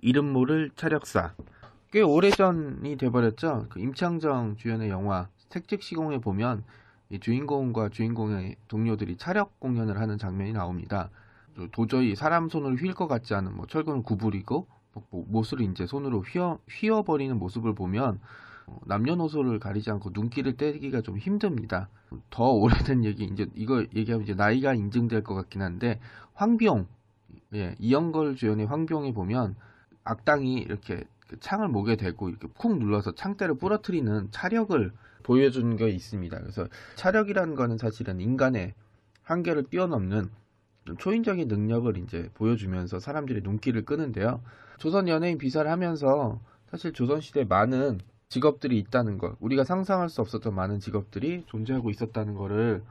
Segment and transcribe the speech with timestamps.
[0.00, 1.34] 이름 모를 차력사
[1.90, 3.66] 꽤 오래전이 돼버렸죠.
[3.70, 6.64] 그 임창정 주연의 영화 색즉 시공에 보면
[7.10, 11.10] 이 주인공과 주인공의 동료들이 차력 공연을 하는 장면이 나옵니다.
[11.72, 14.66] 도저히 사람 손을 휠 것 같지 않은 뭐 철근을 구부리고
[15.10, 18.20] 뭐 못을 이제 손으로 휘어 휘어버리는 모습을 보면
[18.66, 21.88] 어, 남녀노소를 가리지 않고 눈길을 떼기가 좀 힘듭니다.
[22.30, 26.00] 더 오래된 얘기 이제 이거 얘기하면 이제 나이가 인증될 것 같긴 한데
[26.34, 26.86] 황비용
[27.54, 29.56] 예, 이영걸 주연의 황병에 보면
[30.06, 36.38] 악당이 이렇게 그 창을 목에 대고 이렇게 쿵 눌러서 창대를 부러뜨리는 차력을 보여준 게 있습니다.
[36.38, 38.74] 그래서 차력이라는 거는 사실은 인간의
[39.24, 40.30] 한계를 뛰어넘는
[40.98, 44.40] 초인적인 능력을 이제 보여주면서 사람들의 눈길을 끄는데요.
[44.78, 50.78] 조선 연예인 비사를 하면서 사실 조선시대에 많은 직업들이 있다는 것, 우리가 상상할 수 없었던 많은
[50.80, 52.82] 직업들이 존재하고 있었다는 것을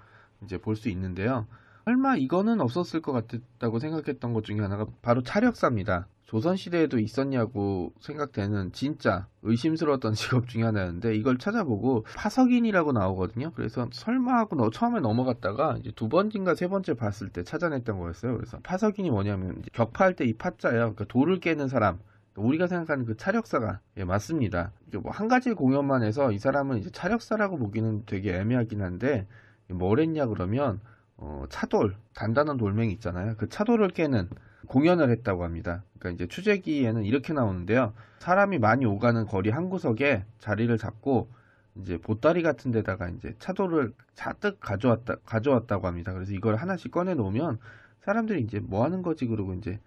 [0.43, 1.47] 이제 볼 수 있는데요.
[1.85, 6.07] 설마 이거는 없었을 것 같았다고 생각했던 것 중에 하나가 바로 차력사입니다.
[6.25, 13.51] 조선시대에도 있었냐고 생각되는 진짜 의심스러웠던 직업 중에 하나였는데 이걸 찾아보고 파석인이라고 나오거든요.
[13.55, 18.35] 그래서 설마 하고 너 처음에 넘어갔다가 이제 두 번인가 세 번째 봤을 때 찾아냈던 거였어요.
[18.37, 20.79] 그래서 파석인이 뭐냐면 격파할 때 이 파자예요.
[20.79, 21.99] 그러니까 돌을 깨는 사람.
[22.35, 24.71] 우리가 생각하는 그 차력사가 예, 맞습니다.
[25.01, 29.25] 뭐 한 가지 공연만 해서 이 사람은 이제 차력사라고 보기는 되게 애매하긴 한데
[29.69, 30.81] 뭘 했냐 그러면
[31.17, 33.35] 어, 차돌 단단한 돌멩이 있잖아요.
[33.37, 34.27] 그 차돌을 깨는
[34.65, 35.83] 공연을 했다고 합니다.
[35.99, 37.93] 그러니까 이제 추재기에는 이렇게 나오는데요.
[38.19, 41.29] 사람이 많이 오가는 거리 한 구석에 자리를 잡고
[41.75, 46.13] 이제 보따리 같은 데다가 이제 차돌을 잔뜩 가져왔다 가져왔다고 합니다.
[46.13, 47.59] 그래서 이걸 하나씩 꺼내 놓으면
[48.01, 49.79] 사람들이 이제 뭐 하는 거지 그러고 이제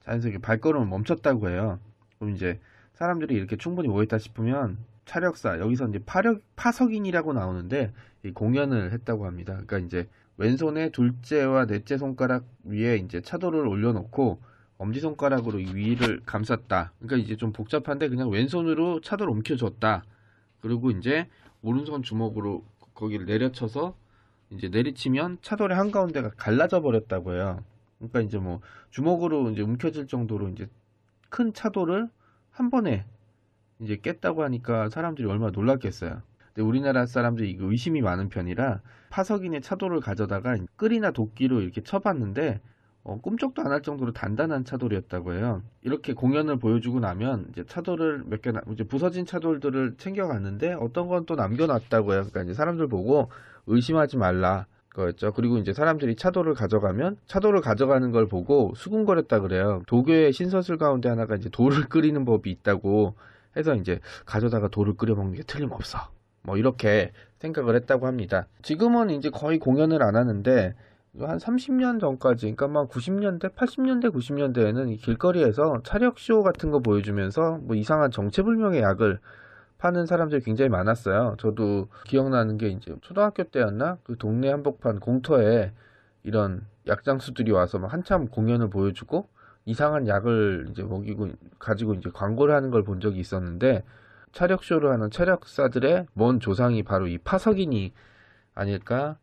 [0.00, 1.78] 자연스럽게 발걸음을 멈췄다고 해요.
[2.18, 2.58] 그럼 이제
[2.94, 9.52] 사람들이 이렇게 충분히 모였다 싶으면 차력사 여기서 이제 파력 파석인이라고 나오는데 이 공연을 했다고 합니다.
[9.66, 14.40] 그러니까 이제 왼손에 둘째와 넷째 손가락 위에 이제 차도를 올려놓고
[14.78, 16.92] 엄지손가락으로 위를 감쌌다.
[16.98, 20.04] 그러니까 이제 좀 복잡한데 그냥 왼손으로 차도를 움켜줬다.
[20.60, 21.28] 그리고 이제
[21.62, 22.64] 오른손 주먹으로
[22.94, 23.94] 거기를 내려쳐서
[24.50, 27.64] 이제 내리치면 차돌의 한가운데가 갈라져 버렸다고 해요.
[27.98, 28.60] 그러니까 이제 뭐
[28.90, 30.68] 주먹으로 이제 움켜질 정도로 이제
[31.28, 32.08] 큰 차돌을
[32.50, 33.04] 한 번에
[33.80, 36.22] 이제 깼다고 하니까 사람들이 얼마나 놀랐겠어요.
[36.56, 38.80] 근데 우리나라 사람들이 의심이 많은 편이라
[39.10, 42.60] 파석인의 차돌을 가져다가 끌이나 도끼로 이렇게 쳐봤는데
[43.04, 45.62] 어, 꿈쩍도 안 할 정도로 단단한 차돌이었다고 해요.
[45.82, 51.36] 이렇게 공연을 보여주고 나면 이제 차돌을 몇 개, 이제 부서진 차돌들을 챙겨갔는데 어떤 건 또
[51.36, 52.20] 남겨놨다고 해요.
[52.22, 53.30] 그러니까 이제 사람들 보고
[53.66, 54.66] 의심하지 말라.
[54.94, 55.32] 거였죠.
[55.34, 59.82] 그리고 이제 사람들이 차돌을 가져가면 차돌을 가져가는 걸 보고 수군거렸다 그래요.
[59.86, 63.14] 도교의 신서술 가운데 하나가 이제 돌을 끓이는 법이 있다고
[63.58, 66.15] 해서 이제 가져다가 돌을 끓여 먹는 게 틀림없어.
[66.46, 68.46] 뭐 이렇게 생각을 했다고 합니다.
[68.62, 70.74] 지금은 이제 거의 공연을 안 하는데
[71.18, 78.10] 한 30년 전까지, 그러니까 막 90년대, 80년대, 90년대에는 길거리에서 차력쇼 같은 거 보여주면서 뭐 이상한
[78.10, 79.18] 정체불명의 약을
[79.78, 81.36] 파는 사람들이 굉장히 많았어요.
[81.38, 83.98] 저도 기억나는 게 이제 초등학교 때였나?
[84.04, 85.72] 그 동네 한복판 공터에
[86.22, 89.28] 이런 약장수들이 와서 막 한참 공연을 보여주고
[89.64, 93.82] 이상한 약을 이제 먹이고 가지고 이제 광고를 하는 걸 본 적이 있었는데
[94.36, 97.92] 차력쇼를 하는 차력사들의 먼 조상이 바로 이 파석인이
[98.54, 99.16] 아닐까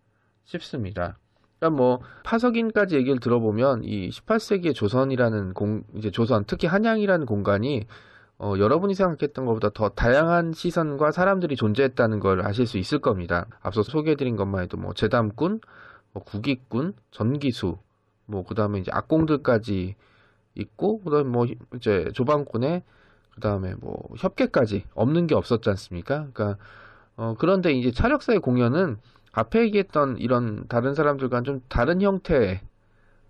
[0.43, 1.19] 싶습니다.
[1.59, 7.85] 그러니까 뭐 파석인까지 얘기를 들어보면 이 18세기의 조선이라는 공 이제 조선 특히 한양이라는 공간이
[8.39, 13.45] 어, 여러분이 생각했던 것보다 더 다양한 시선과 사람들이 존재했다는 걸 아실 수 있을 겁니다.
[13.61, 15.61] 앞서 소개해드린 것만 해도 뭐 재담꾼,
[16.11, 17.77] 뭐 국익군, 전기수,
[18.25, 19.95] 뭐 그다음에 이제 악공들까지
[20.55, 21.45] 있고 그다음에 뭐
[21.75, 22.83] 이제 조방꾼의
[23.35, 26.27] 그 다음에 뭐 협계까지 없는 게 없었지 않습니까?
[26.33, 26.57] 그러니까
[27.15, 28.97] 어, 그런데 이제 차력사의 공연은
[29.31, 32.61] 앞에 얘기했던 이런 다른 사람들과는 좀 다른 형태의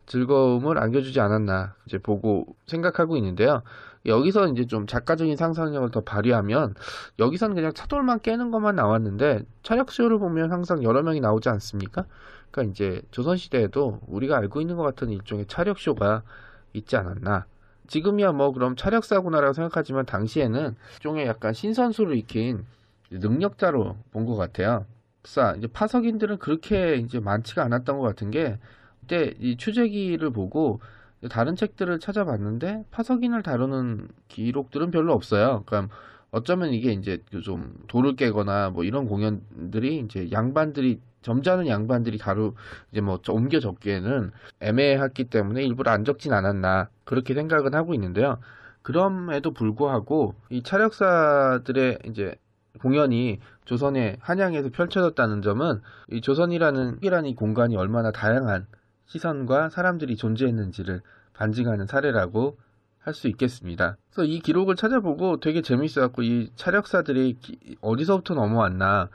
[0.05, 3.61] 즐거움을 안겨주지 않았나 이제 보고 생각하고 있는데요.
[4.05, 6.75] 여기서 이제 좀 작가적인 상상력을 더 발휘하면
[7.19, 12.05] 여기서는 그냥 차돌만 깨는 것만 나왔는데 차력쇼를 보면 항상 여러 명이 나오지 않습니까?
[12.51, 16.23] 그러니까 이제 조선시대에도 우리가 알고 있는 것 같은 일종의 차력쇼가
[16.73, 17.45] 있지 않았나
[17.87, 22.65] 지금이야 뭐 그럼 차력사구나라고 생각하지만 당시에는 일종의 약간 신선수를 익힌
[23.11, 24.85] 능력자로 본 것 같아요.
[25.25, 28.59] 사 이제 파석인들은 그렇게 이제 많지가 않았던 것 같은 게
[29.01, 30.81] 그때 이 추재기를 보고
[31.29, 35.63] 다른 책들을 찾아봤는데 파석인을 다루는 기록들은 별로 없어요.
[35.65, 35.93] 그러니까
[36.33, 42.55] 어쩌면 이게 이제 좀 돌을 깨거나 뭐 이런 공연들이 이제 양반들이 점잖은 양반들이 다루
[42.91, 48.39] 이제 뭐 옮겨 적기에는 애매했기 때문에 일부러 안 적진 않았나 그렇게 생각은 하고 있는데요.
[48.81, 52.33] 그럼에도 불구하고 이 차력사들의 이제
[52.81, 58.65] 공연이 조선의 한양에서 펼쳐졌다는 점은 이 조선이라는 이라는 공간이 얼마나 다양한
[59.05, 61.01] 시선과 사람들이 존재했는지를
[61.33, 62.57] 반증하는 사례라고
[63.03, 63.97] 할 수 있겠습니다.
[64.11, 69.09] 그래서 이 기록을 찾아보고 되게 재밌어갖고 이 차력사들이 기, 어디서부터 넘어왔나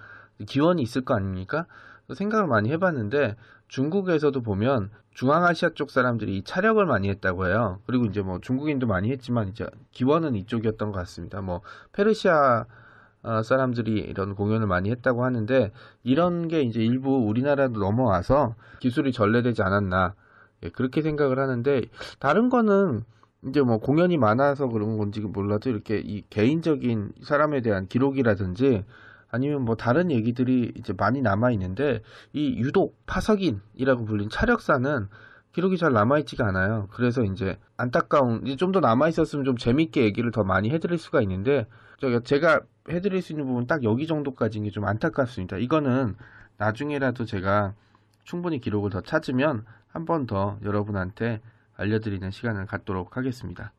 [0.47, 1.67] 기원이 있을 거 아닙니까?
[2.13, 3.37] 생각을 많이 해봤는데
[3.69, 7.81] 중국에서도 보면 중앙아시아 쪽 사람들이 이 차력을 많이 했다고 해요.
[7.87, 11.41] 그리고 이제 뭐 중국인도 많이 했지만 이제 기원은 이쪽이었던 것 같습니다.
[11.41, 11.63] 뭐
[11.93, 12.67] 페르시아
[13.23, 15.73] 어, 사람들이 이런 공연을 많이 했다고 하는데
[16.05, 20.15] 이런 게 이제 일부 우리나라도 넘어와서 기술이 전래되지 않았나
[20.63, 21.83] 예, 그렇게 생각을 하는데
[22.21, 23.05] 다른 거는
[23.47, 28.85] 이제 뭐 공연이 많아서 그런 건지 몰라도 이렇게 이 개인적인 사람에 대한 기록이라든지
[29.31, 32.03] 아니면 뭐 다른 얘기들이 이제 많이 남아 있는데
[32.33, 35.09] 이 유독 파석인이라고 불린 차력사는
[35.53, 36.89] 기록이 잘 남아있지가 않아요.
[36.93, 41.67] 그래서 이제 안타까운 이제 좀더 남아 있었으면 좀 재밌게 얘기를 더 많이 해드릴 수가 있는데
[42.25, 42.61] 제가
[42.91, 45.59] 해드릴 수 있는 부분 딱 여기 정도까지인 게 좀 안타깝습니다.
[45.59, 46.17] 이거는
[46.57, 47.75] 나중에라도 제가
[48.25, 51.41] 충분히 기록을 더 찾으면 한 번 더 여러분한테
[51.79, 53.73] 알려드리는 시간을 갖도록 하겠습니다.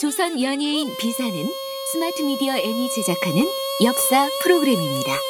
[0.00, 1.32] 조선 연예인 비사는
[1.92, 3.44] 스마트 미디어 N이 제작하는
[3.84, 5.29] 역사 프로그램입니다.